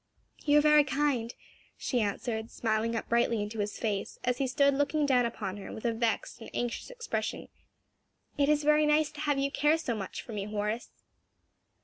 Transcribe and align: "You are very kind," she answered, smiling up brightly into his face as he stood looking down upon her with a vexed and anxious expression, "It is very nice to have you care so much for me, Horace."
"You 0.45 0.57
are 0.57 0.61
very 0.61 0.83
kind," 0.83 1.31
she 1.77 2.01
answered, 2.01 2.49
smiling 2.49 2.95
up 2.95 3.07
brightly 3.07 3.39
into 3.39 3.59
his 3.59 3.77
face 3.77 4.17
as 4.23 4.39
he 4.39 4.47
stood 4.47 4.73
looking 4.73 5.05
down 5.05 5.27
upon 5.27 5.57
her 5.57 5.71
with 5.71 5.85
a 5.85 5.93
vexed 5.93 6.41
and 6.41 6.49
anxious 6.55 6.89
expression, 6.89 7.49
"It 8.35 8.49
is 8.49 8.63
very 8.63 8.87
nice 8.87 9.11
to 9.11 9.19
have 9.21 9.37
you 9.37 9.51
care 9.51 9.77
so 9.77 9.93
much 9.93 10.23
for 10.23 10.33
me, 10.33 10.45
Horace." 10.45 10.89